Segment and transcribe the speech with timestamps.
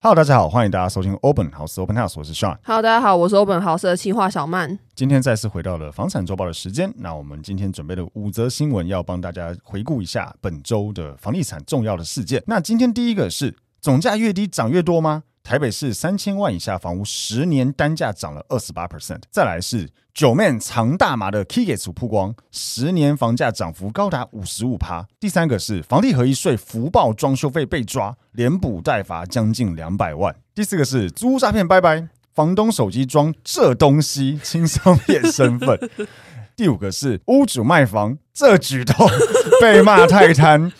[0.00, 2.56] Hello，大家好，欢迎大家收听 Open House Open House，我是 Sean。
[2.62, 4.78] Hello，大家好，我是 Open House 的企划小曼。
[4.94, 12.40] 今天再次回到了房产周报的时间，那我们今天准备了五则新闻要帮大家回顾一下本周的房地产重要的事件。
[12.46, 15.24] 那今天第一个是总价越低涨越多吗？
[15.42, 19.22] 台北市三千万以下房屋十年单价涨了二十八 percent。
[19.30, 25.06] 再来是九面藏大麻的 K 给组曝光，十年房价涨幅高达五十五趴。
[25.18, 30.34] 第三个是房地合一税福报装修费被抓，连补带罚将近两百万。
[30.54, 35.78] 第四个是租屋诈骗拜拜，房东手机装这东西轻松变身份。
[36.56, 39.08] 第五个是屋主卖房这举动
[39.62, 40.72] 被骂太贪。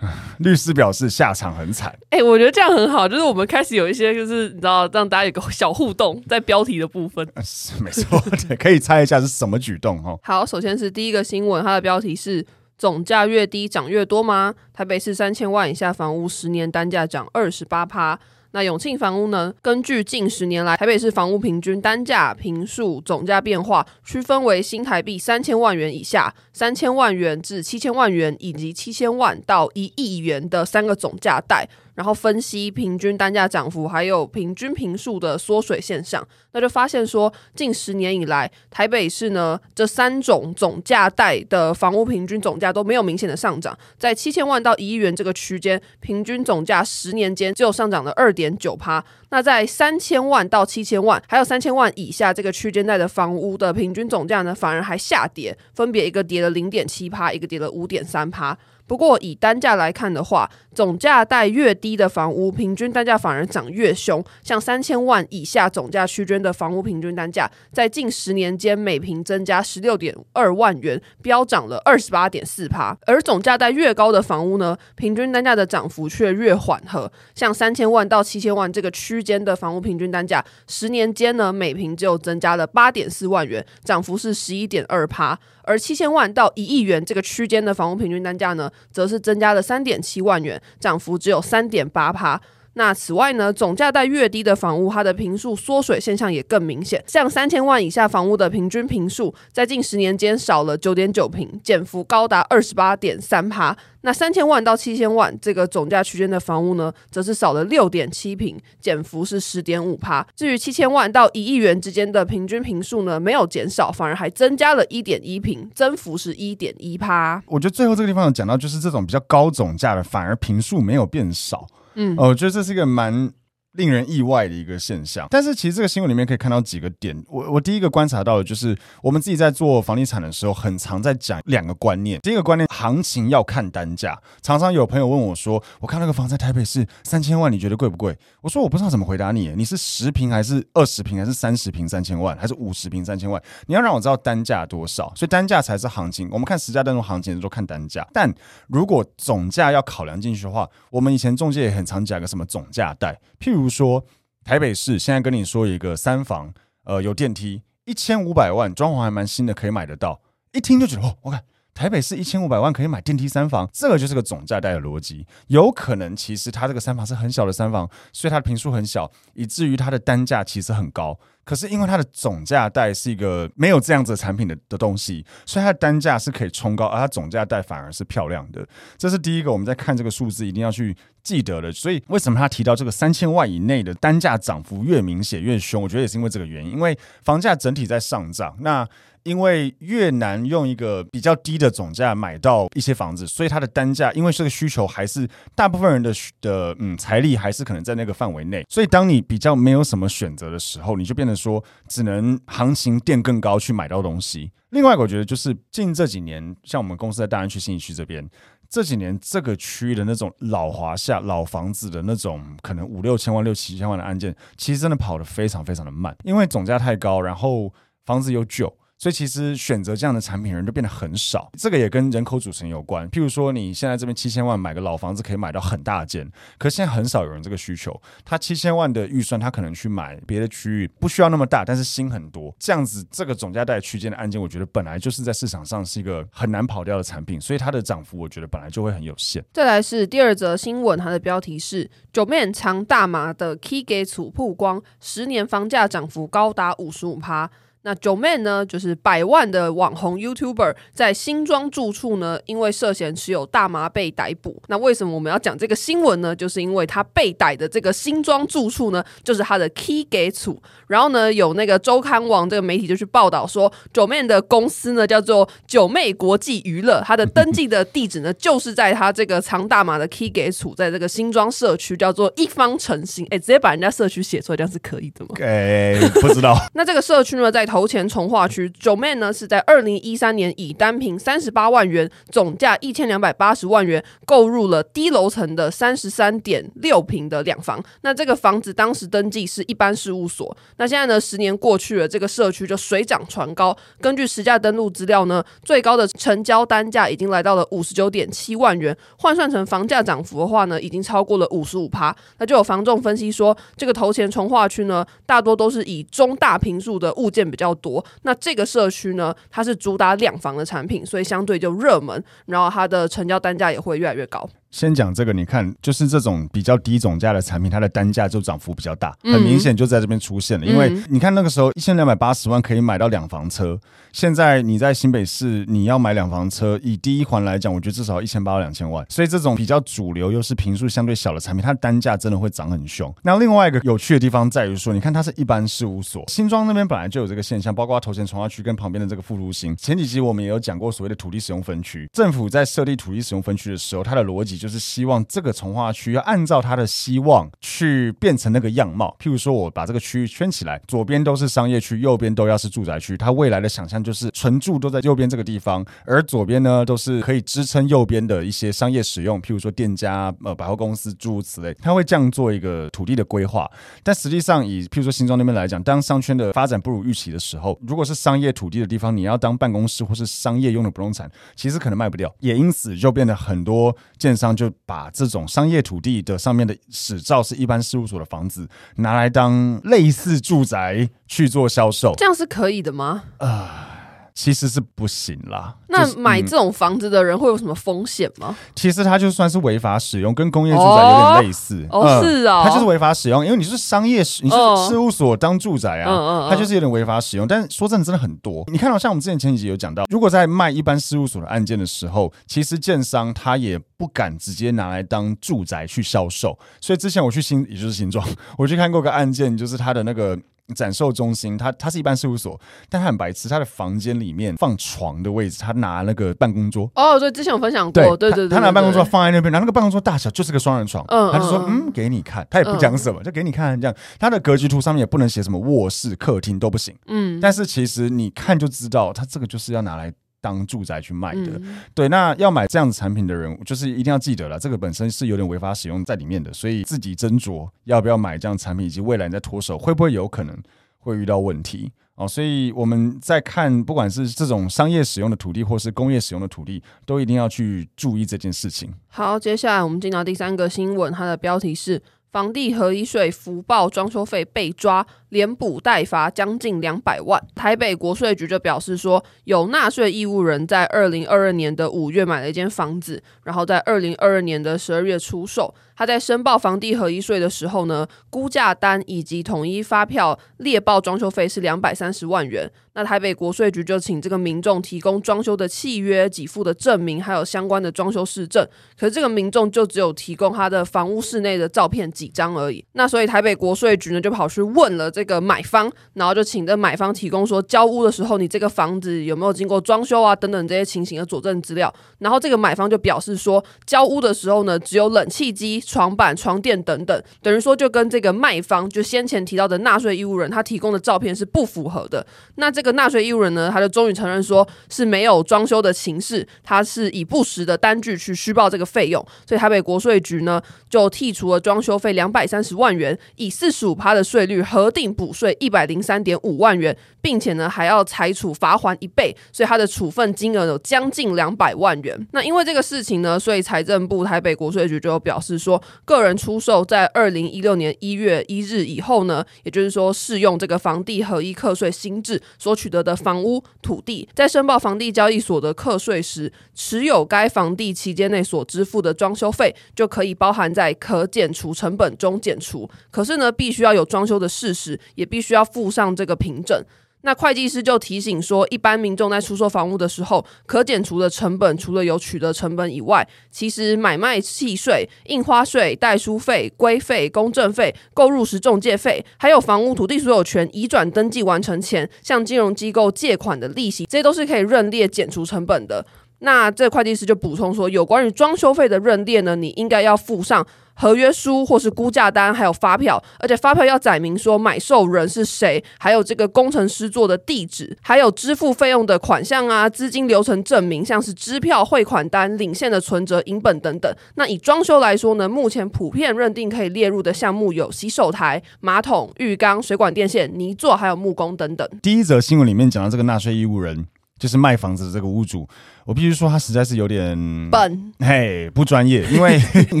[0.38, 1.96] 律师表示下场很惨。
[2.10, 7.26] 哎、欸，我觉得这样很好，就是我们开始有一些，就是你知道，让大家有个小互动，在标题的部分。
[7.42, 10.18] 是没错， 对，可以猜一下是什么举动哦。
[10.24, 12.44] 好，首先是第一个新闻，它的标题是
[12.76, 14.54] “总价越低涨越多吗？
[14.72, 18.18] 台北市三千万以下房屋十年单价涨二十八趴。”
[18.54, 19.54] 那永庆房屋呢？
[19.62, 31.66] 根据近十年来台北市房屋平均单价、平数、总价变化，区分为新台币三千万元以下、三千万元至七千万元，以及七千万到一亿元的三个总价带。
[31.94, 49.04] 然后分析平均单价涨幅，还有平均坪数的缩水现象，那就发现说，近十年以来，台北市呢这三种总价带的房屋平均总价都没有明显的上涨，在七千万到一亿元这个区间，平均总价十年间只有上涨了二点九趴。
[49.30, 58.56] 那在三千万到七千万，还有三千万以下这个区间带的房屋的平均总价呢，反而还下跌，分别一个跌了零点七趴，一个跌了五点三趴。
[58.86, 64.22] 不过以单价来看的话，总价带越低的房屋，平均单价反而涨越凶。
[64.42, 72.96] 像三千万以下总价区间的房屋平均单价，在近十年间每平增加十六点二万元，飙涨了二十八点四趴。
[73.06, 77.10] 而总价带越高的房屋呢，平均单价的涨幅却越缓和。
[77.34, 85.38] 像三千万到七千万这个区间的房屋平均单价，十年间呢每平只有增加了八点四万元，涨幅是十一点二趴。
[85.64, 92.40] 而七千万到一亿元这个区间的房屋平均单价呢，则是增加了三点七万元，涨幅只有三点八趴。
[92.74, 97.02] 那此外呢，总价带越低的房屋，它的坪数缩水现象也更明显。
[97.06, 103.76] 像三千万以下房屋的平均坪数，在近十年间少了九点九平，减幅高达二十八点三趴。
[104.04, 110.26] 那三千万到七千万这个总价区间的房屋呢，则是少了六点七平，减幅是十点五趴。
[110.34, 117.40] 至于七千万到一亿元之间的平均坪数呢，没有减少，反而还增加了一点一平，增幅是一点一趴。
[117.46, 121.66] 我觉得最后这个地方有讲到，就是这种比较高总价的，反而坪数没有变少。
[121.94, 123.32] 嗯，我觉得这是一个蛮。
[123.72, 127.16] 令人意外的一个现象，但是其实这个新闻里面可以看到几个点。
[127.28, 132.20] 我我第一个观察到的就是，我们自己在做房地产的时候，很常在讲两个观念。
[132.20, 134.20] 第一个观念，行情要看单价。
[134.42, 139.52] 常常有朋友问我说：“我看那个房在台北市三千万，你觉得贵不贵？”我说：“我不知道怎么回答你。
[139.56, 143.42] 你是十平还是二十平，还是三十平三千万，还是五十平三千万？
[143.66, 146.28] 你要让我知道单价多少，所以单价才是行情。
[146.30, 148.30] 我们看实价登录行情的时候看单价，但
[148.68, 154.04] 如果总价要考量进去的话，我们以前中介也很常讲个什么总价带，譬如比如说。
[154.44, 156.52] 台北市现在跟你说一个三房，
[156.82, 160.20] 呃，有电梯，一千五百万，装潢还蛮新的，可以买得到。
[160.50, 165.26] 一听就觉得哦，我看台北市一千五百万可以买电梯三房，这个就是个总价贷的逻辑。
[165.48, 171.18] 有可能其实它这个三房是很小的三房，所以它的坪数很小，以至于它的单价其实很高。
[171.44, 178.64] 可是因为它的总价贷是一个没有这样子产品的的东西，所以它的单价是可以冲高，而它总价贷反而是漂亮的。
[178.96, 181.72] 这是第一个，我们在看这个数字一定要去记得的。
[181.72, 185.82] 所以为什么他提到这个三千万以内的单价涨幅越明显越凶？
[185.82, 188.54] 我觉得也是因为这个原因，因为房价整体在上涨。
[188.60, 188.88] 那
[189.24, 201.32] 因为越难用一个比较低的总价买到一些房子，所以它的单价，因为这个需求还是大部分人的的嗯财力还是可能在那个范围内，所以当你比较没有什么选择的时候，你就变得。
[201.42, 204.52] 说只能行情垫更高去买到东西。
[204.68, 208.30] 另外我觉得就是近这几年，像我们公司在大安区信义区这边。
[208.68, 217.72] 这几年这个区域的那种老华夏老房子的那种可能五六千万六七千万的案件，其实真的跑得非常非常的慢，因为总价太高，然后
[218.06, 218.72] 房子又旧。
[219.02, 223.10] 所以其实选择这样的产品的人就变得很少，这个也跟人口组成有关。
[223.10, 228.00] 譬如说，你现在这边七千万买个老房子可以买到很大间，可是现在很少有人这个需求。
[228.24, 232.54] 他七千万的预算，他可能去买别的区域，不需要那么大，但是新很多。
[232.60, 239.44] 这样子，这个总价带区间的案件，我觉得本来就是在市场上是一个很难跑掉的产品，所以它的涨幅，我觉得本来就会很有限。
[239.52, 247.50] 再来是第二则新闻，它的标题是“九面藏大麻的 K 给处曝光，十年房价涨幅高达五十五趴”。
[247.84, 254.62] 那 Joeman 呢，就是百万的网红 YouTuber，在新庄住处呢，因为涉嫌持有大麻被逮捕。
[254.68, 256.34] 那为什么我们要讲这个新闻呢？
[256.34, 260.62] 就是因为他被逮的这个新庄住处呢，就是他的 Key 给处。
[260.86, 273.26] 然后呢，有那个周刊网这个媒体就去报道说，Joeman 的公司呢叫做九妹国际娱乐，他的登记的地址呢就是在他这个藏大麻的 Key 给处，在这个新庄社区叫做一方诚心。
[273.30, 275.30] 哎，直接把人家社区写出来，这样是可以的吗？
[275.40, 276.56] 哎，不知道。
[276.74, 287.82] 那这个社区呢，在头前重化区，Joeman 呢是在二零一三年以单坪三十八万元，总价一千两百八十万元购入了低楼层的三十三点六平的两房。
[288.02, 290.54] 那这个房子当时登记是一般事务所。
[290.76, 293.74] 那现在呢，十年过去了，这个社区就水涨船高。
[294.02, 302.14] 根据实价登录资料呢，最高的成交单价已经来到了五十九点七万元，换算成房价涨幅的话呢，已经超过了五十五趴。
[302.36, 308.04] 那就有房仲分析说，这个头前重化区呢，大多都是以中大平数的物件比较较多。
[308.22, 314.48] 那这个社区呢，它是主打两房的产品，所以相对就热门，然后它的成交单价也会越来越高。
[314.72, 320.66] 先讲这个，你看，就是这种比较低总价的产品，它的单价就涨幅比较大，很明显就在这边出现了。
[320.66, 323.78] 嗯、因为你看那个时候一千两百八十万可以买到两房车，
[324.12, 329.04] 现在你在新北市你要买两房车，以第一环来讲，我觉得至少一千八到两千万。
[329.10, 333.14] 所以这种比较主流又是平数相对小的产品，它的单价真的会涨很凶。
[333.22, 339.76] 那另外一个有趣的地方在于说，你看它是一般事务所，新庄那边本来就有这个现象，包括头前从化区跟旁边的这个复都新。
[339.76, 345.52] 前几集我们也有讲过所谓的土地使用分区，政府在设立土地使用分区的时候，它的逻辑就是希望这个。
[345.52, 353.16] 从化区要按照他的希望去变成那个样貌，譬如说，我把这个区域圈起来，左边都是商业区，右边都要是住宅区。
[353.16, 361.74] 他未来的想象就是纯住都在右边这个地方，而左边呢都是可以支撑右边的一些商业使用，譬如说店家、呃百货公司诸如此类。
[361.74, 363.70] 他会这样做一个土地的规划，
[364.02, 383.24] 但实际上以譬如说新庄那边来讲，当商圈的发展不如预期的时候，如果是商业土地的地方，你要当办公室或是商业用的不动产，其实可能卖不掉，也因此就变得很多建商就把这种商业土地的上面的使照是一般事务所的房子，拿来当类似住宅去做销售，这样是可以的吗？
[383.38, 383.91] 啊、呃。
[384.34, 385.76] 其实是不行啦。
[385.88, 388.48] 那买这种房子的人会有什么风险吗？
[388.48, 391.86] 嗯、其实它就算是违法使用，跟工业住宅有点类似。
[391.90, 394.56] 哦，是啊、哦，它就是违法使用，因为你是商业，你是
[394.88, 397.46] 事务所当住宅啊，哦、它就是有点违法使用。
[397.46, 398.64] 但是说真的，真的很多。
[398.72, 406.58] 你看到像我们之前前几集有讲到，如果在卖一般事务所的案件的时候，其实建商他也不敢直接拿来当住宅去销售。
[406.80, 408.26] 所以之前我去新，也就是新庄，
[408.56, 410.38] 我去看过个案件，就是他的那个。
[410.74, 416.90] 展售中心，它它是一般事务所，但他很白痴，他的房间里面放床的位置，他拿那个办公桌。
[416.94, 423.96] 哦，对，之前有分享过，对对对，他拿办公桌放在那边，然后那个办公桌大小就是个双人床，嗯，他就说嗯，给你看，他也不讲什么，就给你看这样。
[424.18, 430.12] 他的格局图上面也不能写什么卧室、客厅都不行，嗯，但是其实你看就知道，他这个就是要拿来。
[430.42, 440.54] 当住宅去卖的，嗯、对，那要买这样子产品的人，就是一定要记得了，这个本身是有点违法使用在里面的，所以自己斟酌要不要买这样产品，以及未来你在脱手会不会有可能
[440.98, 442.26] 会遇到问题哦。
[442.26, 448.92] 所以我们在看，不管是这种商业使用的土地，或是工业使用的土地，都一定要去注意这件事情。
[449.06, 452.02] 好，接下来我们进到第三个新闻，它的标题是。
[452.32, 457.38] 房地合一税福报装修费被抓，连补带罚将近两百万。
[457.54, 465.74] 台北国税局就表示说，有纳税义务人在二零二二年的五月买了一间房子，然后在二零二二年的十二月出售。
[466.02, 472.68] 他在申报房地合一税的时候呢，估价单以及统一发票列报装修费是两百三十万元。
[472.94, 478.66] 那台北国税局就请这个民众提供装修的契约、给付的证明，还有相关的装修市证。
[478.98, 482.84] 可是这个民众就只有提供他的房屋室内的照片几张而已。
[482.92, 491.94] 那所以台北国税局呢就跑去问了这个买方，然后就请这买方提供说交屋的时候你这个房子有没有经过装修啊等等这些情形的佐证资料。
[492.18, 502.26] 然后这个买方就表示说交屋的时候呢只有冷气机、床板、床垫等等，等于说就跟这个卖方就先前提到的纳税义务人他提供的照片是不符合的。
[502.54, 522.26] 那这个纳税义务人呢，他就终于承认说是没有装修的形式，他是以不实的单据去虚报这个费用，所以台北国税局呢就剔除了装修费两百三十万元，以四十五趴的税率核定补税一百零三点五万元，并且呢还要裁处罚还一倍，所以他的处分金额有将近两百万元。
[522.32, 525.71] 那因为这个事情呢，所以财政部台北国税局就表示说，
[526.04, 542.88] 个人出售在二零一六年一月一日以后呢，也就是说适用这个房地合一课税新制所取得的房屋土地，在申报房地交易所得课税时，持有该房地期间内所支付的装修费就可以包含在可减除成本中减除。
[543.10, 546.82] 可是呢，必须要有装修的事实，也必须要附上这个凭证。
[547.22, 566.04] 那会计师就提醒说，一般民众在出售房屋的时候，可减除的成本除了有取得成本以外，其实买卖契税、印花税、代书费、规费、公证费、购入时中介费，还有房屋土地所有权移转登记完成前向金融机构借款的利息，这些都是可以认列减除成本的。
[566.40, 570.66] 那这会计师就补充说，有关于装修费的认列呢，你应该要附上。
[570.94, 584.14] 合约书或是估价单，还有发票，而且发票要载明说买受人是谁，还有这个工程师做的地址，还有支付费用的款项啊，资金流程证明，像是支票、汇款单、领现的存折、银本等等。
[584.34, 591.88] 那以装修来说呢，目前普遍认定可以列入的项目有洗手台、马桶、浴缸、水管电线、泥作，还有木工等等。
[592.02, 594.06] 第一则新闻里面讲到这个纳税义务人。
[594.42, 595.64] 就是卖房子的这个屋主，
[596.04, 597.38] 我必须说他实在是有点
[597.70, 599.24] 笨，嘿，不专业。
[599.30, 599.56] 因为
[599.92, 600.00] 你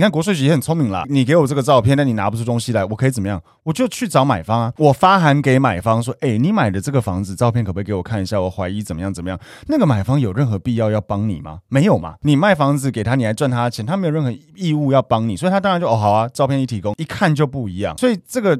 [0.00, 3.40] 看国税局也很聪明啦，你给我这个照片，但你拿不出东西来，我可以怎么样？
[3.62, 8.40] 我就去找买方啊，我发函给买方说，哎，你买的这个房子照片可不可以给我看一下？
[8.40, 9.38] 我怀疑怎么样怎么样？
[9.68, 11.60] 那个买方有任何必要要帮你吗？
[11.68, 12.16] 没有嘛？
[12.22, 18.58] 你卖房子给他，你还赚他的钱，他没有任何义务要帮你，所以他当然就哦好啊，照片一提供，一看就不一样，所以这个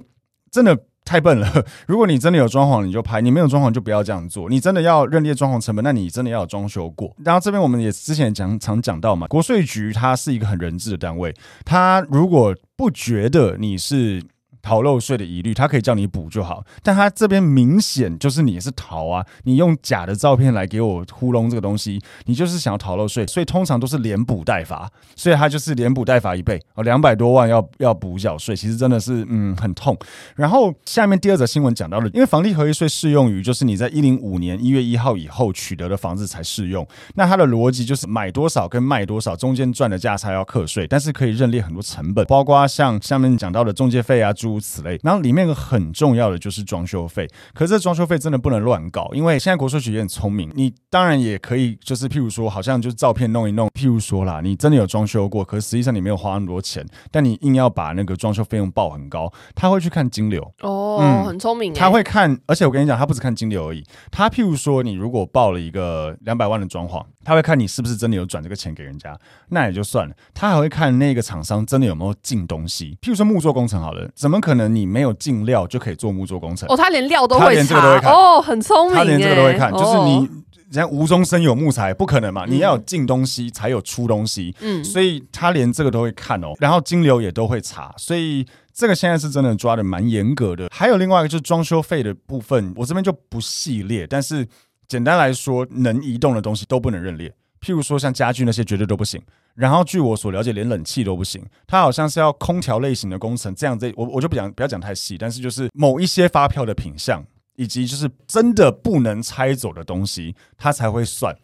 [0.49, 0.79] 真的。
[1.05, 1.65] 太笨了！
[1.87, 4.49] 如果你真的有装潢，你就拍；你没有装潢，就不要这样做。
[4.49, 7.15] 你真的要认列装潢成本，那你真的要有装修过。
[7.25, 14.23] 然后这边我们也之前讲常讲到嘛，国税局它是一个很人质的单位，它如果不觉得你是。
[14.63, 19.27] 逃漏税的疑虑，他可以叫你补就好，但他这边明显就是你是逃啊！
[19.43, 29.99] 你用假的照片来给我糊弄这个东西，你就是想要逃漏税，所以通常都是连补带罚，所以他就是连补带罚一倍哦，两百多万要要补缴税，其实真的是嗯很痛。
[30.37, 44.52] 然后下面第二则新闻讲到了，因为房地合一税适用于就是你在一零五年一月一号以后取得的房子才适用，那它的逻辑就是买多少跟卖多少中间赚的价差要课税，但是可以认列很多成本，包括像下面讲到的中介费啊、租。
[44.53, 60.43] 如此类，然后里面个很重要的就是装修费，可是这装修费真的不能乱搞，因为现在国税局也很聪明，你当然也可以，就是譬如说，好像就是照片弄一弄，譬如说啦，你真的有装修过，可是实际上你没有花那么多钱，但你硬要把那个装修费用报很高，他会去看金流。
[60.61, 67.03] 哦，嗯、很聪明，他会看，而且我跟你讲，他不只看金流而已，他譬如说，你如果报了一个两百万的装潢。
[67.25, 70.15] 他会看你是不是真的有转这个钱给人家，那也就算了。
[70.35, 76.69] 他还会看那个厂商真的有没有进东西，譬如说木作工程好了，怎么可能你没有进料就可以做木作工程？
[76.69, 78.97] 哦，他连料都会查，他连这个都会看哦，很聪明。
[78.97, 80.29] 他连这个都会看，就是你
[80.71, 82.45] 人家无中生有木材，不可能嘛？
[82.47, 86.53] 你要有进东西才有出东西，嗯，所以他连这个都会看哦。
[86.59, 90.69] 然后金流也都会查，所以这个现在是真的抓的蛮严格的。
[90.73, 94.47] 还有另外一个就是装修费的部分，我这边就不细列，但是。
[94.89, 97.29] 简单来说，能移动的东西都不能认列，
[97.61, 99.23] 譬如说像家具那些绝对都不行。
[99.55, 101.45] 然后据我所了解，连冷气都不行。
[101.67, 105.19] 它好像是要空调类型的工程，这样子我我就不讲，不要讲太细。
[105.19, 107.23] 但是就是某一些发票的品项，
[107.57, 111.37] 以及就是真的不能拆走的东西，它才会算。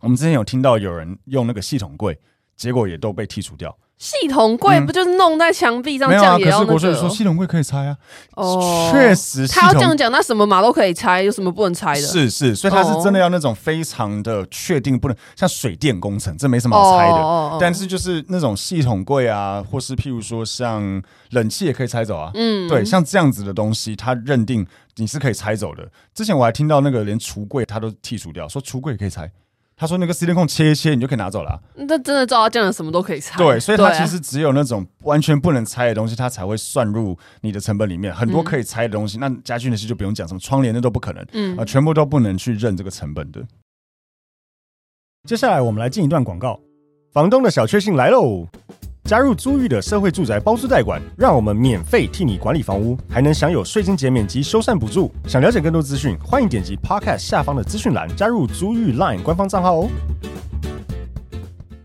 [0.00, 2.18] 我们之前有听到有人用那个系统柜，
[2.56, 3.76] 结果也都被剔除掉。
[4.02, 6.10] 系统柜不就是弄在墙壁上？
[6.10, 6.66] 这样也要、那个？
[6.66, 7.96] 没有啊，可是国税说系统柜可以拆啊。
[8.34, 12.00] 哦，确实，他要这样讲，那什么码都可以拆，有什么不能拆的？
[12.00, 17.14] 是是，所以他是真的要那种非常的确定，不能像水电工程，这没什么好拆的。
[17.14, 22.32] 哦、但是就是那种系统柜啊，或是譬如说像冷气也可以拆走啊。
[22.34, 24.66] 嗯，对，像这样子的东西，他认定
[24.96, 25.88] 你是可以拆走的。
[26.12, 29.30] 之前我还听到那个连橱柜他都剔除掉，说橱柜也可以拆。
[29.82, 31.58] 他说那个 CD 控切一切，你就可以拿走了、啊。
[31.74, 33.36] 那真的照他这样的，什么都可以拆。
[33.36, 38.14] 对，所以他其实只有那种完全不能拆的东西，他才会算入你的成本里面。
[38.14, 43.42] 很多可以拆的东西，嗯、那家具那些就不用讲，什么窗帘那都不可能，嗯啊、呃，全部都不能去认这个成本的。
[45.28, 46.60] 接下来我们来进一段广告，
[47.12, 48.46] 房东的小确幸来喽。
[49.04, 55.10] 加入租玉的社会住宅包租代管，让我们免费替你管理房屋，还能享有税金减免及修缮补助。
[55.26, 59.90] 想了解更多资讯，欢迎点击 Podcast 下方的资讯栏，加入租玉 Line 官方账号哦。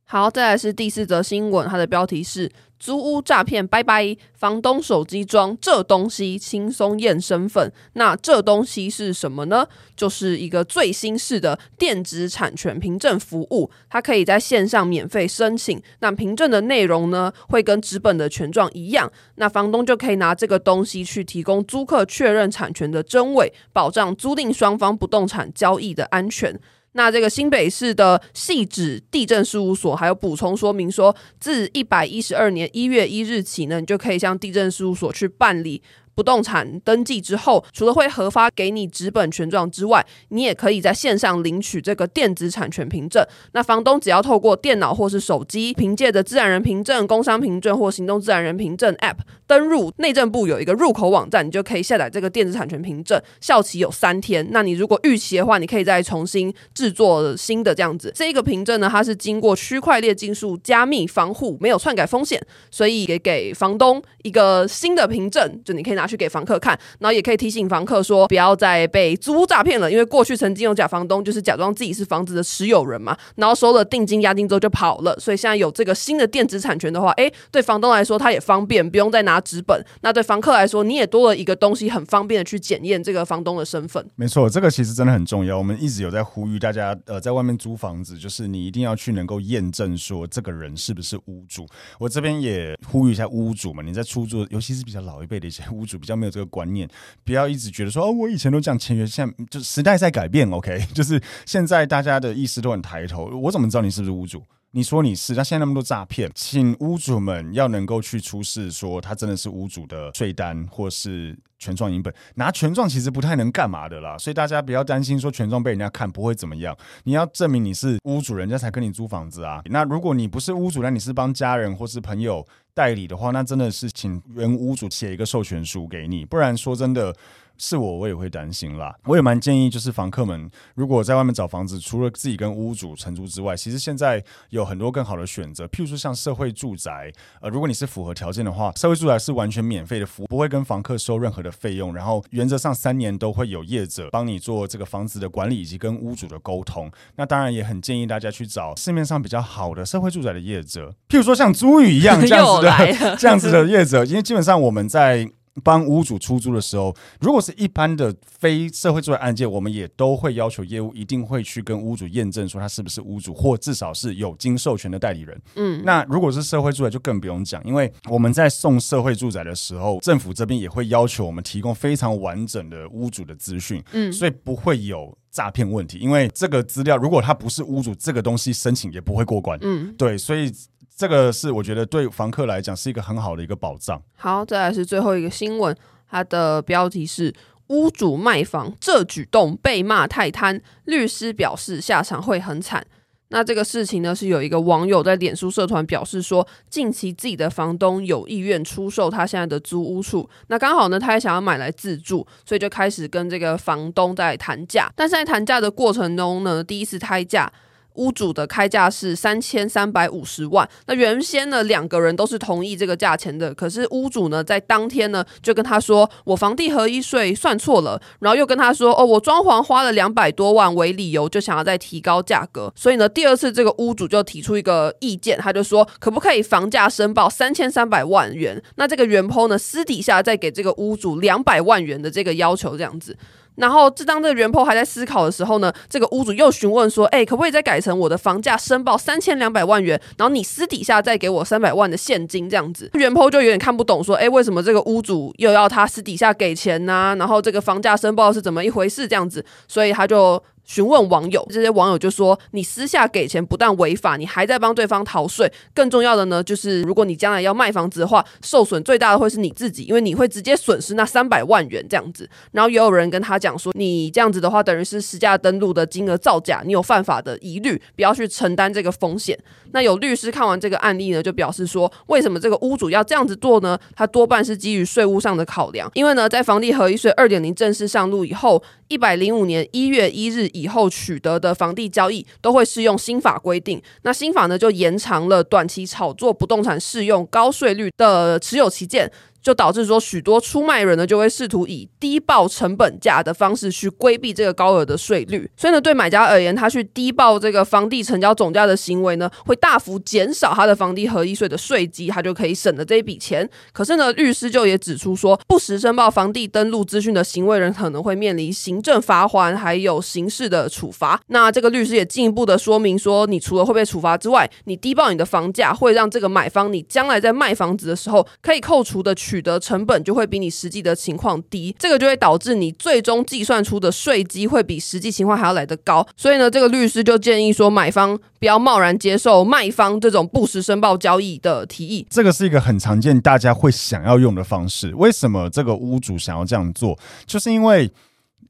[0.06, 2.52] 好，再来是第四则新闻，它的标题是。
[2.80, 4.16] 租屋诈骗，拜拜！
[4.34, 7.72] 房东手机装这东西，轻松验身份。
[7.94, 9.68] 那这东西是什么呢？
[9.96, 15.82] 就是一个最新式的电子产权凭证服务，它可以在线上免费申请。
[16.00, 19.12] 那凭证的内容呢，会跟纸本的权状一样。
[19.36, 26.60] 那房东就可以拿这个东西去提供租客确认产权的真伪，保障租赁双方不动产交易的安全。
[26.98, 35.84] 那这个新北市的细指地震事务所还有补充说明说，自一百一十二年一月一日起呢，你就可以向地震事务所去办理。
[36.18, 43.24] 不动产登记之后，除了会核发给你纸本权状之外，你也可以在线上领取这个电子产权凭证。
[43.52, 54.48] 那房东只要透过电脑或是手机，凭借着自然人凭证、工商凭证或行动自然人凭证 App 登入内政部有一个入口网站，你就可以下载这个电子产权凭证，效期有三天。
[54.50, 58.12] 那你如果逾期的话，你可以再重新制作新的这样子。
[58.16, 66.07] 这个凭证呢，它是经过区块链技术加密防护，没有篡改风险，所以给给房东一个新的凭证，就你可以拿。
[66.08, 69.92] 去给房客看，然后也可以提醒房客说，不要再被租诈骗了。
[69.92, 75.16] 因为过去曾经有假房东，就是假装自己是房子的持有人嘛，然后收了定金押金之后就跑了。
[75.20, 79.86] 所以现在有这个新的电子产权的话，诶，对房东来说他也方便，不用再拿纸本。
[80.02, 84.06] 那对房客来说，你也多了一个东西，很方便的去检验这个房东的身份。
[84.16, 85.58] 没错，这个其实真的很重要。
[85.58, 91.68] 我们一直有在呼吁大家，呃，在外面租房子，就是你一定要去能够验证说这个人是不是屋主。
[92.00, 95.97] 我这边也呼吁一下屋主们，你在出租，尤其是比较老一辈的一些屋主。
[95.98, 96.88] 比较没有这个观念，
[97.24, 100.86] 不要一直觉得说哦，我以前都这样签约，现在就时代在改变，OK？
[100.94, 104.44] 就是现在大家的意思都很抬头，我怎么知道你是不是屋主？
[104.78, 119.64] 你说你是，那现在那么多诈骗，请屋主们要能够去出示说他真的是屋主的税单或是权状影本，拿权状其实不太能干嘛的啦，所以大家不要担心说权状被人家看不会怎么样，你要证明你是屋主，人家才跟你租房子啊。
[119.66, 127.16] 那如果你不是屋主，那你是帮家人或是朋友代理的话，那真的是请原屋主写一个授权书给你，不然说真的。
[127.58, 128.96] 是我，我也会担心啦。
[129.06, 135.66] 我也蛮建议，就是房客们如果在外面找房子，除了自己跟屋主承租之外，其实现在有很多更好的选择。
[135.68, 141.94] 譬如说像社会住宅，呃，如果你是符合条件的话，社会住宅是完全免费的服务，不会跟房客收任何的费用。
[141.94, 146.92] 然后原则上三年都会有业者帮你做这个房子的管理以及跟屋主的沟通。
[147.16, 155.30] 那当然也很建议大家去找市面上比较好的社会住宅的业者，譬如说像租宇一样 这样子的这样子的业者，因为基本上我们在。
[155.64, 165.42] 帮屋主出租的时候，如果是一般的非社会住宅案件，我们也都会要求业务一定会去跟屋主验证说他是不是屋主，或至少是有经授权的代理人。
[165.56, 173.84] 嗯，那如果是社会住宅就更不用讲，因为我们在送社会住宅的时候，政府这边也会要求我们提供非常完整的屋主的资讯。
[173.94, 179.58] 嗯，所以不会有诈骗问题，因为这个资料如果他不是屋主，这个东西申请也不会过关。
[179.62, 180.52] 嗯，对，所以。
[180.98, 184.02] 这个是我觉得对房客来讲是一个很好的一个保障。
[184.16, 185.78] 好，再来是最后一个新闻，
[186.10, 187.32] 它的标题是
[187.70, 192.84] “屋主卖房这举动被骂太贪，律师表示下场会很惨”。
[193.30, 204.92] 那这个事情呢，是有一个网友在脸书社团表示说，近期自己的房东有意愿出售他现在的租屋处，那刚好呢，他也想要买来自住，所以就开始跟这个房东在谈价。
[204.96, 207.54] 但是在谈价的过程中呢，第一次开价。
[207.98, 228.62] 屋主的开价是三千三百五十万，那原先呢，两个人都是同意这个价钱的，可是屋主呢在当天呢就跟他说，我房地合一税算错了，然后又跟他说哦，我装潢花了两百多万为理由，就想要再提高价格，所以呢第二次这个屋主就提出一个意见，他就说可不可以房价申报三千三百万元？
[228.76, 233.18] 那这个原 p 呢私底下再给这个屋主两百万元的这个要求，这样子。
[233.58, 247.16] 然后，这当这个原 PO 还在思考的时候呢，这个屋主又询问说：“哎，可不可以再改成我的房价申报三千两百万元，然后你私底下再给我三百万的现金这样子？”原 PO 就有点看不懂，说：“哎，为什么这个屋主又要他私底下给钱呢？
[247.20, 249.08] 然后这个房价申报是怎么一回事？
[249.08, 255.52] 这样子，所以他就。”询问网友，这些网友就说：“你私下给钱不但违法，你还在帮对方逃税。
[255.74, 269.40] 更重要的呢，就是如果你将来要卖房子的话，受损最大的会是你自己，因为你会直接损失那三百万元这样子。”然后也有人跟他讲说：“你这样子的话，等于是实价登录的金额造假，你有犯法的疑虑，不要去承担这个风险。”
[269.72, 273.80] 那有律师看完这个案例呢，就表示说：“为什么这个屋主要这样子做呢？
[273.96, 289.12] 他多半是基于税务上的考量，因为呢，在房地合一税二点零正式上路以后，一百零五年一月一日。”以后取得的房地交易都会适用新法规定，那新法呢就延长了短期炒作不动产适用高税率的持有期限。
[289.48, 295.50] 就导致说，许多出卖人呢，就会试图以低报成本价的方式去规避这个高额的税率。
[295.56, 303.50] 所以呢，对买家而言，他去低报这个房地成交总价的行为呢，会大幅减少他的房地合一税的税基，他就可以省了这一笔钱。
[303.72, 311.18] 可是呢，律师就也指出说，不实申报房地登录资讯的行为人可能会面临行政罚锾，还有刑事的处罚。
[311.28, 319.37] 那这个律师也进一步的说明说，你除了会被处罚之外，你低报你的房价，会让这个买方你将来在卖房子的时候可以扣除的取。
[319.38, 326.06] 取得成本就会比你实际的情况低，这个就会导致你最终计算出的税基会比实际情况还要来得高。
[326.16, 332.08] 所以呢，这个律师就建议说，买方不要贸然接受卖方这种不实申报交易的提议。
[332.10, 334.92] 这个是一个很常见，大家会想要用的方式。
[334.96, 336.98] 为什么这个屋主想要这样做？
[337.28, 337.92] 就是因为。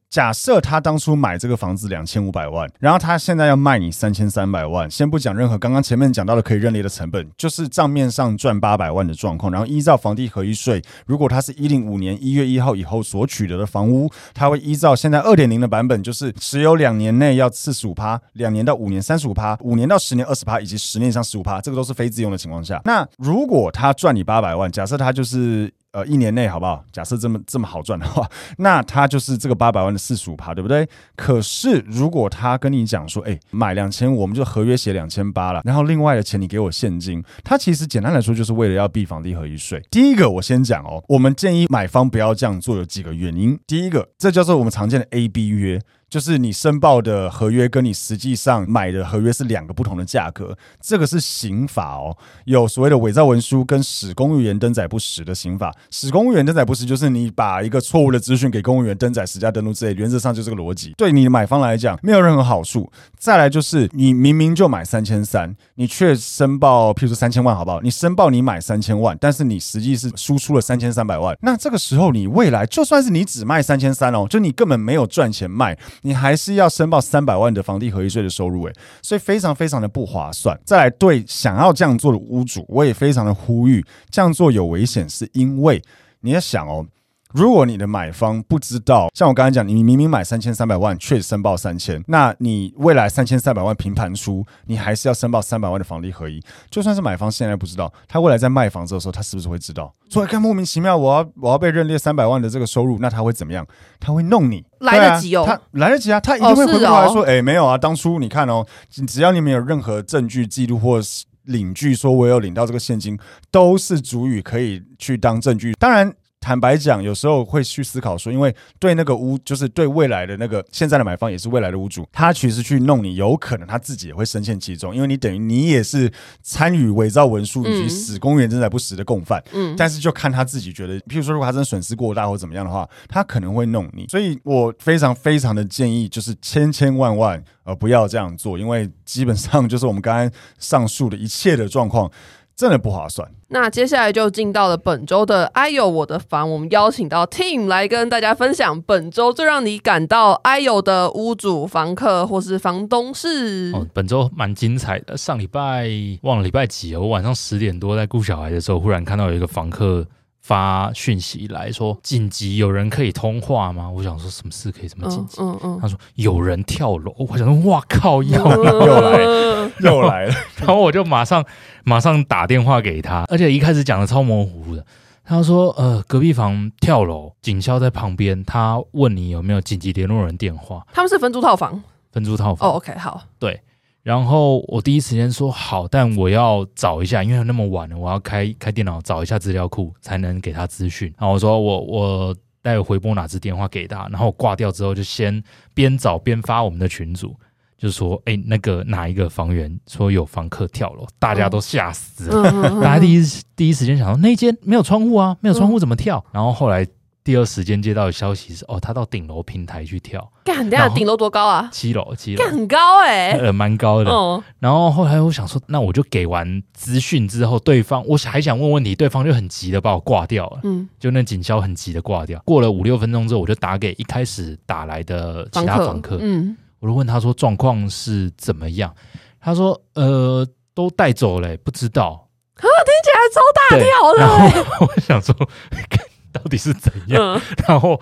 [0.10, 9.52] 假设他当初买这个房子两千五百万，然后他现在要卖你三千三百万，先不讲任何刚刚前面讲到的可以认列的成本，就是账面上赚八百万的状况。
[9.52, 22.82] 然后依照房地合一税，如果他是一零五年一月一号以后所取得的房屋，他会依照现在二点零的版本，就是持有两年内要四十五趴，两年到五年三十五趴，五年到十年二十趴，以及十年以上十五趴，这个都是非自用的情况下。
[22.86, 25.72] 那如果他赚你八百万，假设他就是。
[25.98, 26.86] 呃，一年内好不好？
[26.92, 28.30] 假设这么这么好赚的话，
[28.60, 30.88] 那他就是这个八百万的四十五趴，对不对？
[31.16, 39.82] 可是如果他跟你讲说，哎，买两千，我们就合约写两千八了，然后另外的钱你给我现金，他其实简单来说就是为了要避房地合一税。
[39.90, 43.60] 第一个，我先讲哦，我们建议买方不要这样做，有几个原因。
[43.66, 45.82] 第一个，这叫做我们常见的 A B 约。
[46.10, 52.16] 就是你申报的合约跟你实际上买的合约是两个不同的价格，这个是刑法哦。
[52.46, 55.76] 有所谓的伪造文书跟使公务员登载不实的刑法。
[55.92, 60.94] 使公务员登载不实就是你把一个错误的资讯给公务员登载实价登录之类，原则上就这个逻辑。
[60.98, 62.90] 对你买方来讲没有任何好处。
[63.18, 67.82] 再来就是你明明就买三千三，你却申报，譬如说三千万，好不好？
[67.82, 71.38] 你申报你买三千万，但是你实际是输出了三千三百万。
[71.42, 75.78] 那这个时候你未来就算是你只卖三千三哦，就你根本没有赚钱卖。
[76.02, 80.60] 你还是要申报三百万的房地合一税的收入，诶，所以非常非常的不划算。
[80.66, 85.82] 再来，对想要这样做的屋主，我也非常的呼吁，这样做有危险，是因为
[86.22, 86.86] 你要想哦。
[87.34, 96.42] 如果你的买方不知道，像我刚才讲，你明明买三千三百万，却申报三千，那你未来三千三百万平盘出，你还是要申报三百万的房地合一。
[96.70, 99.94] 就算是买方现在不知道，他未来在卖房子的时候，他是不是会知道？
[100.10, 103.66] 所以看莫名其妙，我要我要被认列三百万的这个收入，那他会怎么样？
[104.00, 108.66] 他会弄你，来得及哦，他来得及啊，他一定会回过来说，哎，没有啊，当初你看哦，
[109.08, 111.00] 只要你没有任何证据记录或
[111.44, 113.20] 领据说我有领到这个现金，
[113.52, 115.74] 都是足以可以去当证据。
[115.74, 116.14] 当然。
[116.48, 126.10] 坦白讲，有时候会去思考说，因为对那个屋，就是对未来的那个现在的买方，也是未来的屋主，他其实去弄你，有可能他自己也会深陷其中，因为你等于你也是
[126.42, 129.44] 参与伪造文书以及死公务员登载不实的共犯。
[129.52, 134.06] 嗯，但是就看他自己觉得，譬如说，如果他真的损失过大或怎么样的话，他可能会弄你。
[134.08, 142.10] 所以我非常非常的建议，就是千千万万呃不要这样做，因为基本上就是我们刚刚上述的一切的状况。
[142.56, 143.30] 真的不划算。
[143.50, 153.72] 那接下来就进到了本周的“哎呦我的房”，我们邀请到 Tim 来跟大家分享本周最让你感到“哎呦”的屋主、房客或是房东是。
[153.74, 155.16] 哦，本周蛮精彩的。
[155.16, 155.90] 上礼拜
[156.24, 160.06] 忘了礼拜几了，我晚上十点多在顾小孩的时候，忽然看到有一个房客。
[160.40, 163.92] 发讯息来说紧急，有人可以通话吗？
[163.94, 165.42] 我想说什么事可以这么紧急？
[165.42, 169.18] 嗯嗯嗯、他说有人跳楼，我想说哇靠，又来又来
[169.84, 171.46] 又来了， 然后我就马上
[171.84, 174.86] 马上打电话给他，而且一开始讲的超模糊的。
[175.24, 180.86] 他说呃隔壁房跳楼，警消在旁边，他问你有没有紧急联络人电话？
[180.94, 182.70] 他们是分租套房，分租套房。
[182.70, 183.60] 哦，OK，好，对。
[184.04, 191.14] 然后我第一时间说好，但我要找一下，因为那么晚了，我要开开电脑找一下资料库，才能给他资讯。
[191.20, 197.36] 然后我说我我待会回拨哪支电话给他，然后挂掉之后就先边找边发我们的群组，
[197.78, 203.24] 就说哎那个哪一个房源说有房客跳楼，大家都吓死了，大家第一
[203.56, 206.24] 第一时间想到那间没有窗户啊，没有窗户怎么跳？
[206.32, 206.88] 然后后来。
[207.24, 210.32] 第二时间接到的消息是，哦，他到顶楼平台去跳。
[210.46, 211.68] 干，等下顶楼多高啊？
[211.74, 214.10] 七楼，七楼，很高哎、欸，呃，蛮高的。
[214.10, 220.62] 哦、然后后来我想说，那我就给完资讯之后，对方我还想问问题，对方就很急的把我挂掉了。
[220.64, 222.42] 嗯，就那警消很急的挂掉。
[222.46, 226.18] 过了五六分钟之后，我就打给一开始打来的其他房客。
[226.22, 228.94] 嗯，我就问他说状况是怎么样？
[229.40, 232.28] 他说，呃，都带走了、欸，不知道。
[232.56, 234.20] 啊，听起来超大条的。
[234.20, 235.34] 然后我想说，
[236.34, 237.22] 到底是怎样？
[237.36, 238.00] 嗯、然后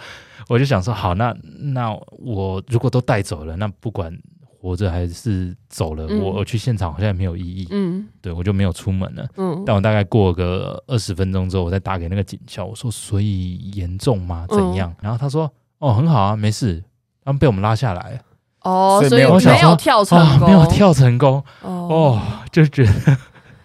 [0.48, 1.36] 我就想说，好，那
[1.74, 4.18] 那我如果都带走了，那不管
[4.60, 7.68] 活着还是走了，嗯、我我去现场好像也没有意义。
[7.72, 9.28] 嗯，对，我就没有出门了。
[9.38, 14.46] 嗯，但我大概过个二十分钟之后，我再打给那个警校，我说，所以严重吗？
[14.50, 14.90] 怎样？
[14.92, 16.84] 嗯、然后他说，哦，很好啊，没事。
[17.24, 18.22] 他们被我们拉下来。
[18.66, 21.44] 哦，所以没有，所以没有跳成功，哦，没有跳成功。
[21.62, 22.92] 哦，哦，就觉得。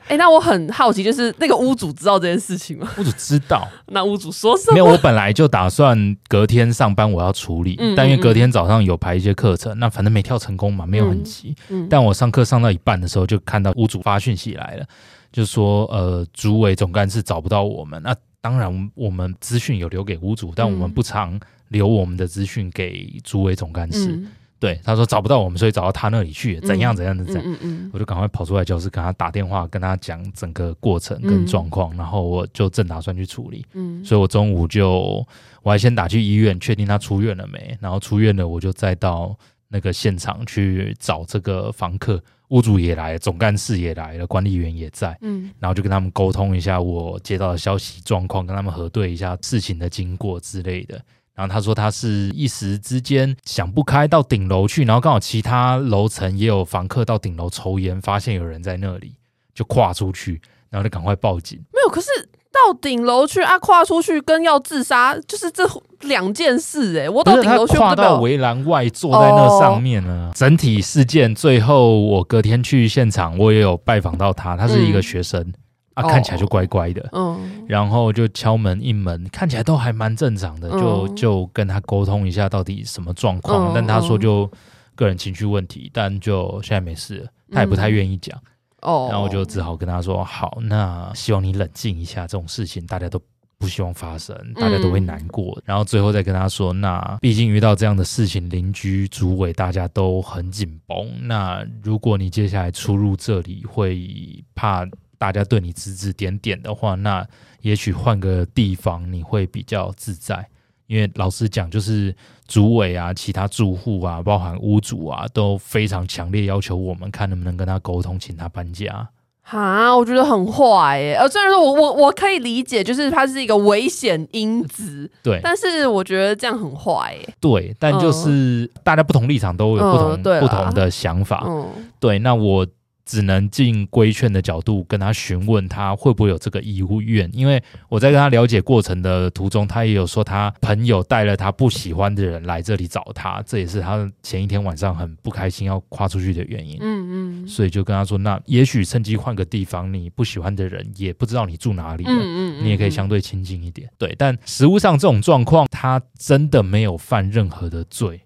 [0.04, 2.90] 哎、欸，那我很好奇，就是那个屋主知道这件事情吗？
[2.98, 3.66] 屋主知道。
[3.86, 4.74] 那屋主说什么？
[4.74, 11.54] 没有，我本来就打算隔天上班我要处理，嗯嗯嗯，但因为隔天早上有排一些课程，那反正没跳成功嘛，没有很急。
[11.68, 14.84] 嗯嗯，但我上课上到一半的时候，就看到屋主发讯息来了，
[15.32, 18.02] 就说呃，主委总干事找不到我们。
[18.02, 24.20] 那当然，我们资讯有留给屋主，但我们不常留我们的资讯给主委总干事。
[24.60, 35.26] 嗯对，他说找不到我们，所以找到他那里去，怎样怎样的怎样，嗯嗯嗯、我就赶快跑出来教室跟他打电话，跟他讲整个过程跟状况，嗯、然后我就正打算去处理，嗯、所以我中午就
[35.62, 39.34] 我还先打去医院确定他出院了没，然后出院了我就再到
[39.68, 51.00] 那个现场去找这个房客，屋主也来，总干事也来了，管理员也在，嗯、然后就跟他们沟通一下我接到的消息状况，跟他们核对一下事情的经过之类的。
[51.40, 59.14] 然后他说他是一时之间想不开，到顶楼去，然后刚好其他楼层也有房客到顶楼抽烟，发现有人在那里，
[59.54, 61.58] 就跨出去，然后就赶快报警。
[61.72, 62.08] 没有，可是
[62.52, 65.66] 到顶楼去啊，跨出去跟要自杀就是这
[66.00, 67.08] 两件事哎、欸。
[67.08, 70.30] 我到顶楼去，跨到围栏外坐在那上面呢。
[70.30, 75.40] 哦、整体事件最后，我隔天去现场，我也有拜访到他，他是一个学生。
[75.40, 75.54] 嗯
[75.94, 84.48] 啊，看起来就乖乖的，嗯，然后就敲门应门，看起来都还蛮正常的，就就跟他沟通一下到底什么状况，但他说就
[84.94, 88.38] 个人情绪问题，但就现在没事了，他也不太愿意讲，
[88.82, 93.20] 哦，然后我就只好跟他说，好，那希望你冷静一下，这种事情大家都
[93.58, 104.08] 不希望发生，大家都会难过，然后最后再跟他说，那毕竟遇到这样的事情，邻居、主委大家都很紧绷，那如果你接下来出入这里，会
[104.54, 104.86] 怕。
[105.20, 107.26] 大家对你指指点点的话，那
[107.60, 110.48] 也许换个地方你会比较自在。
[110.86, 112.12] 因为老实讲，就是
[112.48, 119.10] 主委啊、其他住户啊、包含屋主啊，都非常强烈要求我们看能不能跟他沟通，请他搬家。
[119.42, 121.16] 哈，我觉得很坏耶。
[121.16, 127.34] 呃，虽然说我我我可以理解，就是它是一个危险因子，对，但是我觉得这样很坏耶。
[127.38, 131.44] 对，但就是大家不同立场都有不同、嗯、不同的想法。
[131.46, 131.68] 嗯，
[132.00, 132.66] 对，那我。
[133.10, 137.28] 只能进规劝的角度跟他询问，他会不会有这个意愿？
[137.32, 146.78] 因为我在跟他了解过程的途中，他也有说他朋友带了他不喜欢的人来这里找他，这也是他前一天晚上很不开心要跨出去的原因。
[146.80, 153.90] 嗯嗯，所以就跟他说，那也许趁机换个地方，你不喜欢的人也不知道你住哪里了，嗯嗯嗯，你也可以相对亲近一点。
[153.98, 158.20] 对，但实物上这种状况，他真的没有犯任何的罪。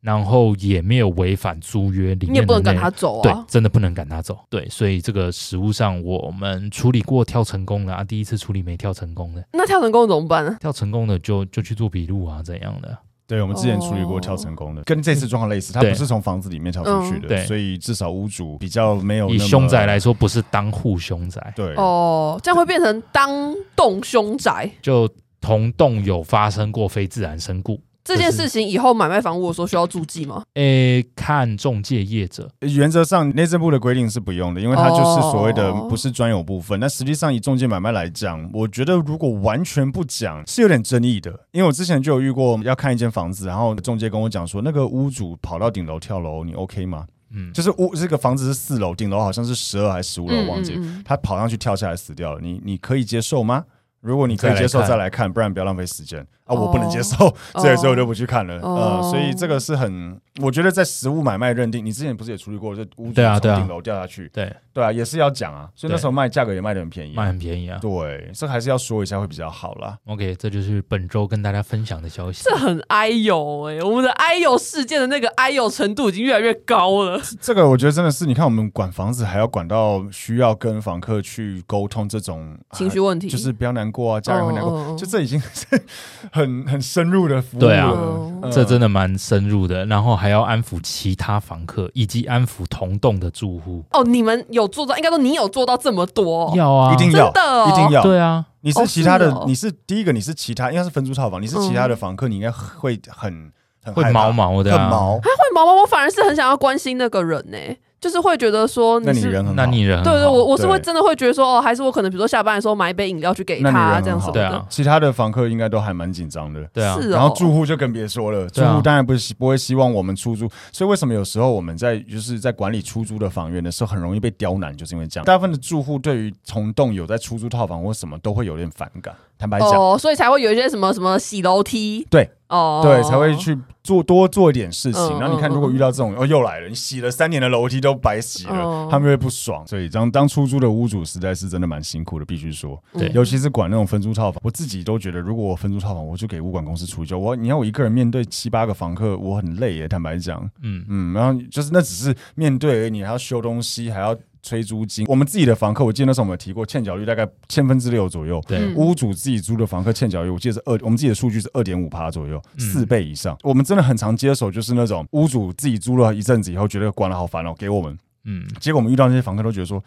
[0.00, 3.22] 然后也没有违反租约里面的，你也不能赶他走啊。
[3.22, 4.38] 对，真的不能赶他走。
[4.48, 10.56] 对，所以这个实物上我们处理过跳成功的啊，第一次处理没跳成功的，那跳成功怎么办呢？
[10.60, 12.96] 跳成功的就就去做笔录啊，怎样的？
[13.26, 19.28] 对，我们之前处理过跳成功的，哦、跟这次状况类似，他不是从房子里面跳出去的，对，所以至少屋主比较没有。
[19.28, 21.52] 以凶宅来说，不是当户凶宅。
[21.54, 23.28] 对，哦，这样会变成当
[23.76, 25.06] 栋凶宅，就
[25.42, 27.78] 同栋有发生过非自然身故。
[28.08, 30.42] 这件事情以后买卖房屋的时候需要注记吗？
[30.54, 36.80] 诶，看中介业者，原则上内政部的规定是不用的，因为它就是所谓的不是专有部分。
[36.80, 47.06] 那、哦、实际上以中介买卖来讲，我觉得如果完全不讲是有点争议的，因为我之前就有遇过要看一间房子，然后中介跟我讲说，那个屋主跑到顶楼跳楼，你 OK 吗？
[47.30, 53.64] 嗯，就是屋这个房子是四楼，顶楼好像是十二还是十五楼，忘记、嗯、他跑上去跳下来死掉了，你你可以接受吗？
[54.00, 56.54] 如果你可以接受，再来看，不然不要浪费时间啊！
[56.54, 57.16] 我不能接受，
[57.54, 58.60] 所以所以我就不去看了。
[58.60, 65.68] 呃，所以这个是很，我觉得在实物买卖认定，你之前不是也处理过，这屋主从顶楼掉下去，对对啊，也是要讲啊。
[65.74, 67.78] 所以那时候卖价格也卖的很便宜，卖很便宜啊。
[67.80, 69.98] 对，这还是要说一下会比较好啦。
[70.06, 72.44] OK，这就是本周跟大家分享的消息。
[72.44, 77.20] 这很哎呦哎，我们的哎呦事件的那个哎呦程度已经越来越高了。
[77.40, 83.87] 这个我觉得真的是，你看我们管房子还要管到需要跟房客去沟通这种情绪问题，就是比较难。
[83.88, 84.96] 难过啊，家人会难过，哦哦哦。
[84.96, 85.66] 就这已经是
[86.30, 87.66] 很很深入的服务了。
[87.66, 88.50] 对啊嗯。
[88.52, 93.82] 这真的蛮深入的，然后还要安抚其他房客，以及安抚同栋的住户。
[93.90, 97.68] 哦，你们有做到，应该说你有做到这么多，要啊，一定要，的哦。
[97.68, 98.02] 一定要。
[98.02, 99.44] 对啊，你是其他的，哦是哦。
[99.46, 105.18] 你是第一个，你是其他，应该是分租套房，你是其他的房客，你应该会很很会毛毛的、啊，很毛。
[105.22, 107.58] 他会毛毛，我反而是很想要关心那个人呢、
[108.00, 114.40] 就是会觉得说那你是人很好，那你人对对，我我是会真的会觉得说，哦，还是我可能比如说下班的时候买一杯饮料去给他这样什么的。
[114.40, 114.64] 对啊。
[114.68, 116.62] 其他的房客应该都还蛮紧张的。
[116.72, 125.24] 对啊，然后住户就更别说了，住户当然不希不会希望我们出租，所以为什么有时候我们在就是在管理出租的房源的时候，很容易被刁难，就是因为这样。
[125.24, 135.00] 大部分的住户对于从栋有在出租套房或什么都会有点反感，坦白讲，哦，所以才会有一些什么什么洗楼梯，对哦，对，才会去做多做一点事情。
[135.00, 139.66] 嗯然后你看，嗯如果遇到这种哦又来了，你洗了三年的楼梯都白洗了，嗯他们会不爽。
[139.66, 142.82] 所以当当出租的屋主实在是真的蛮辛苦的，必须说。
[142.94, 149.86] 对尤其是管那种分租套房，我自己都觉得，如果我分租套房，我就给物管公司出就我，你要我一个人面对七八个房客，我很累耶。
[149.86, 154.16] 坦白讲，嗯，嗯，然后就是那只是面对而已，你还要修东西，还要
[154.48, 155.04] 催租金。
[155.06, 158.42] 我们自己的房客，我记得那时候我们有提过，欠缴率大概千分之六左右。
[158.48, 163.36] 对，嗯屋主自己租的房客欠缴率，我记得是二，我们自己的数据是二点五趴左右，嗯四倍以上。
[163.42, 167.98] 我们真的很常接手，就是那种屋主自己租了一阵子以后，觉得管了好烦哦，给我们。
[168.24, 169.82] 嗯，结果我们遇到那些房客都觉得说，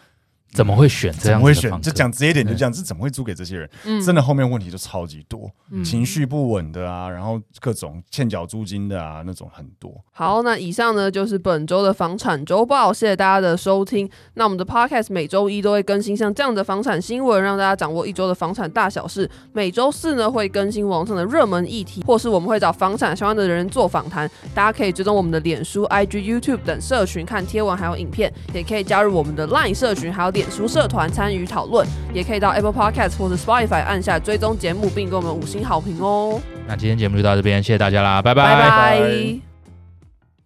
[0.54, 1.82] 怎么会选这样怎么会选？
[1.82, 3.70] 就讲直接点，就这样，这怎么会租给这些人？
[3.86, 9.94] 嗯真的后面问题就超级多，嗯情绪不稳的啊，然后各种欠缴租金的啊，那种很多。
[10.12, 14.10] 好，那以上呢就是本周的房产周报，谢谢大家的收听。
[14.34, 19.30] 那我们的 podcast 每周一都会更新像这样的房产新闻，让大家掌握一周的房产大小事。
[19.54, 24.30] 每周四呢会更新网上的热门议题，或是我们会找房产相关的人做访谈。
[24.54, 36.42] 大家可以追踪我们的脸书、IG、YouTube 等社群看贴文还有影片，也可以加入我们的 Line 社群还有脸书社团参与讨论，也可以到 Apple Podcast 或者 Spotify 按下追踪节目，并给我们五星好评哦。
[36.68, 39.51] 那今天节目就到这边，谢谢大家啦，拜拜拜拜